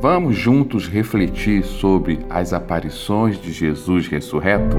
[0.00, 4.76] Vamos juntos refletir sobre as aparições de Jesus ressurreto?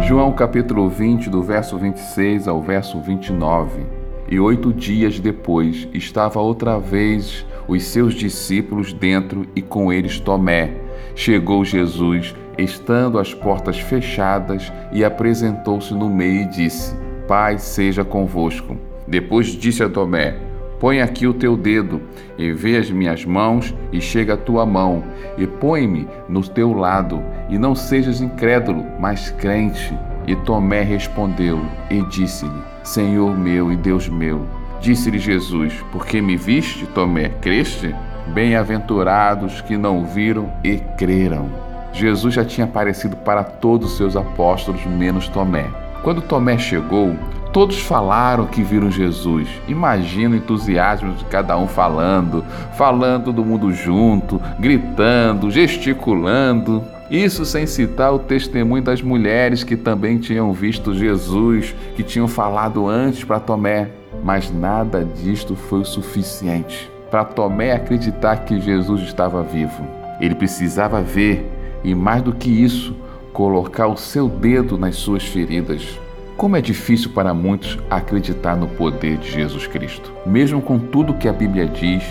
[0.00, 3.86] João capítulo 20, do verso 26 ao verso 29.
[4.28, 10.72] E oito dias depois estava outra vez os seus discípulos dentro e com eles Tomé.
[11.14, 16.92] Chegou Jesus, estando as portas fechadas, e apresentou-se no meio e disse:
[17.28, 18.76] Pai seja convosco.
[19.06, 20.43] Depois disse a Tomé:
[20.84, 22.02] Põe aqui o teu dedo
[22.36, 25.02] e vê as minhas mãos, e chega a tua mão,
[25.38, 29.98] e põe-me no teu lado, e não sejas incrédulo, mas crente.
[30.26, 34.44] E Tomé respondeu e disse-lhe: Senhor meu e Deus meu.
[34.78, 37.94] Disse-lhe Jesus: Porque me viste, Tomé, creste?
[38.34, 41.48] Bem-aventurados que não viram e creram.
[41.94, 45.64] Jesus já tinha aparecido para todos os seus apóstolos, menos Tomé.
[46.02, 47.16] Quando Tomé chegou,
[47.54, 49.48] Todos falaram que viram Jesus.
[49.68, 52.44] Imagina o entusiasmo de cada um falando,
[52.76, 56.82] falando do mundo junto, gritando, gesticulando.
[57.08, 62.88] Isso sem citar o testemunho das mulheres que também tinham visto Jesus, que tinham falado
[62.88, 63.88] antes para Tomé.
[64.24, 69.86] Mas nada disto foi o suficiente para Tomé acreditar que Jesus estava vivo.
[70.20, 71.48] Ele precisava ver
[71.84, 72.96] e, mais do que isso,
[73.32, 76.02] colocar o seu dedo nas suas feridas.
[76.36, 80.12] Como é difícil para muitos acreditar no poder de Jesus Cristo.
[80.26, 82.02] Mesmo com tudo que a Bíblia diz,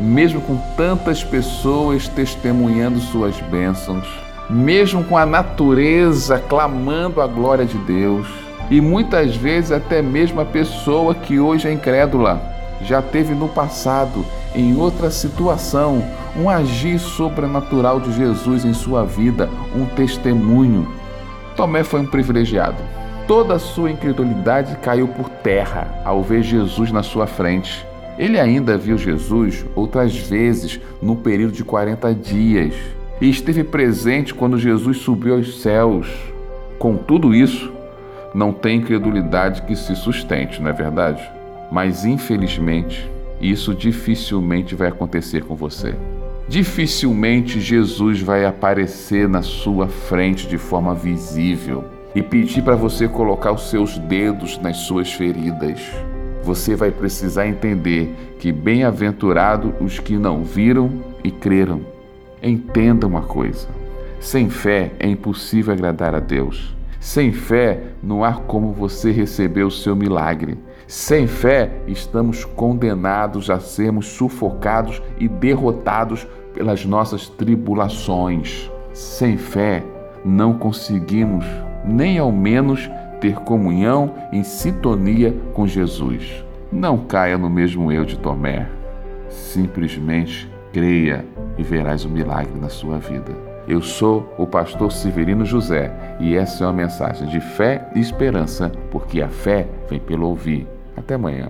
[0.00, 4.06] mesmo com tantas pessoas testemunhando suas bênçãos,
[4.50, 8.26] mesmo com a natureza clamando a glória de Deus,
[8.68, 12.42] e muitas vezes até mesmo a pessoa que hoje é incrédula
[12.82, 16.04] já teve no passado, em outra situação,
[16.36, 20.88] um agir sobrenatural de Jesus em sua vida, um testemunho.
[21.56, 22.97] Tomé foi um privilegiado
[23.28, 27.86] Toda a sua incredulidade caiu por terra ao ver Jesus na sua frente.
[28.18, 32.74] Ele ainda viu Jesus outras vezes no período de 40 dias
[33.20, 36.08] e esteve presente quando Jesus subiu aos céus.
[36.78, 37.70] Com tudo isso,
[38.32, 41.22] não tem incredulidade que se sustente, não é verdade?
[41.70, 43.10] Mas infelizmente,
[43.42, 45.94] isso dificilmente vai acontecer com você.
[46.48, 53.52] Dificilmente Jesus vai aparecer na sua frente de forma visível e pedir para você colocar
[53.52, 55.80] os seus dedos nas suas feridas.
[56.42, 60.90] Você vai precisar entender que bem-aventurado os que não viram
[61.22, 61.80] e creram.
[62.42, 63.68] Entenda uma coisa:
[64.18, 66.76] sem fé é impossível agradar a Deus.
[66.98, 70.58] Sem fé não há como você receber o seu milagre.
[70.88, 78.68] Sem fé estamos condenados a sermos sufocados e derrotados pelas nossas tribulações.
[78.92, 79.84] Sem fé
[80.24, 81.44] não conseguimos
[81.88, 82.88] nem ao menos
[83.20, 86.44] ter comunhão em sintonia com Jesus.
[86.70, 88.68] Não caia no mesmo eu de Tomé.
[89.28, 91.24] Simplesmente creia
[91.56, 93.32] e verás o milagre na sua vida.
[93.66, 98.70] Eu sou o pastor Severino José e essa é uma mensagem de fé e esperança,
[98.90, 100.66] porque a fé vem pelo ouvir.
[100.96, 101.48] Até amanhã.